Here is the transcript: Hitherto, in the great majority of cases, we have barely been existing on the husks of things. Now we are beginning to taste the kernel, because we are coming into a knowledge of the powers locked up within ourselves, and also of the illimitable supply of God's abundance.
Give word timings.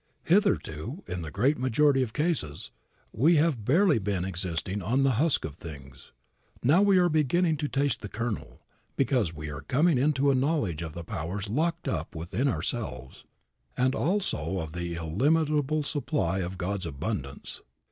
Hitherto, 0.23 1.03
in 1.07 1.21
the 1.21 1.29
great 1.29 1.59
majority 1.59 2.01
of 2.01 2.11
cases, 2.11 2.71
we 3.13 3.35
have 3.35 3.63
barely 3.63 3.99
been 3.99 4.25
existing 4.25 4.81
on 4.81 5.03
the 5.03 5.11
husks 5.21 5.47
of 5.47 5.57
things. 5.57 6.11
Now 6.63 6.81
we 6.81 6.97
are 6.97 7.07
beginning 7.07 7.57
to 7.57 7.67
taste 7.67 8.01
the 8.01 8.09
kernel, 8.09 8.63
because 8.95 9.31
we 9.31 9.51
are 9.51 9.61
coming 9.61 9.99
into 9.99 10.31
a 10.31 10.33
knowledge 10.33 10.81
of 10.81 10.93
the 10.93 11.03
powers 11.03 11.49
locked 11.51 11.87
up 11.87 12.15
within 12.15 12.47
ourselves, 12.47 13.25
and 13.77 13.93
also 13.93 14.57
of 14.57 14.71
the 14.71 14.95
illimitable 14.95 15.83
supply 15.83 16.39
of 16.39 16.57
God's 16.57 16.87
abundance. 16.87 17.61